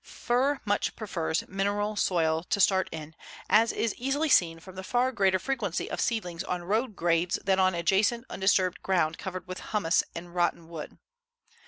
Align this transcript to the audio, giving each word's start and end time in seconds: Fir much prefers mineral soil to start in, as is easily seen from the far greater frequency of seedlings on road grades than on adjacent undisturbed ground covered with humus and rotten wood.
Fir 0.03 0.59
much 0.65 0.95
prefers 0.95 1.47
mineral 1.47 1.95
soil 1.95 2.41
to 2.45 2.59
start 2.59 2.89
in, 2.91 3.15
as 3.47 3.71
is 3.71 3.93
easily 3.97 4.29
seen 4.29 4.59
from 4.59 4.73
the 4.73 4.83
far 4.83 5.11
greater 5.11 5.37
frequency 5.37 5.87
of 5.91 6.01
seedlings 6.01 6.43
on 6.43 6.63
road 6.63 6.95
grades 6.95 7.37
than 7.45 7.59
on 7.59 7.75
adjacent 7.75 8.25
undisturbed 8.27 8.81
ground 8.81 9.19
covered 9.19 9.45
with 9.47 9.61
humus 9.69 10.03
and 10.15 10.33
rotten 10.33 10.67
wood. 10.69 10.97